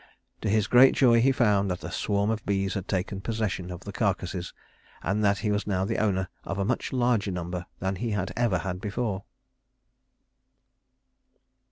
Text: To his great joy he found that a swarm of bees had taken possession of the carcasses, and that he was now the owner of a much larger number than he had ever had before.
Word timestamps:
To 0.41 0.49
his 0.49 0.65
great 0.65 0.95
joy 0.95 1.21
he 1.21 1.31
found 1.31 1.69
that 1.69 1.83
a 1.83 1.91
swarm 1.91 2.31
of 2.31 2.43
bees 2.43 2.73
had 2.73 2.87
taken 2.87 3.21
possession 3.21 3.69
of 3.69 3.81
the 3.81 3.91
carcasses, 3.91 4.51
and 5.03 5.23
that 5.23 5.37
he 5.37 5.51
was 5.51 5.67
now 5.67 5.85
the 5.85 5.99
owner 5.99 6.27
of 6.43 6.57
a 6.57 6.65
much 6.65 6.91
larger 6.91 7.29
number 7.29 7.67
than 7.79 7.97
he 7.97 8.09
had 8.09 8.33
ever 8.35 8.57
had 8.57 8.81
before. 8.81 9.25